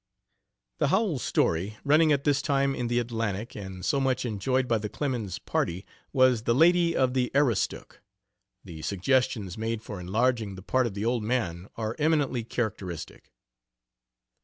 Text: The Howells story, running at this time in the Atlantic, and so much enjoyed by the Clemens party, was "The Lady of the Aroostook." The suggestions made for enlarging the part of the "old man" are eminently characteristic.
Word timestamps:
The 0.79 0.87
Howells 0.87 1.21
story, 1.21 1.77
running 1.83 2.11
at 2.11 2.23
this 2.23 2.41
time 2.41 2.73
in 2.73 2.87
the 2.87 2.97
Atlantic, 2.97 3.55
and 3.55 3.85
so 3.85 3.99
much 3.99 4.25
enjoyed 4.25 4.67
by 4.67 4.79
the 4.79 4.89
Clemens 4.89 5.37
party, 5.37 5.85
was 6.11 6.41
"The 6.41 6.55
Lady 6.55 6.95
of 6.97 7.13
the 7.13 7.29
Aroostook." 7.35 8.01
The 8.63 8.81
suggestions 8.81 9.59
made 9.59 9.83
for 9.83 9.99
enlarging 9.99 10.55
the 10.55 10.63
part 10.63 10.87
of 10.87 10.95
the 10.95 11.05
"old 11.05 11.21
man" 11.21 11.69
are 11.75 11.95
eminently 11.99 12.43
characteristic. 12.43 13.31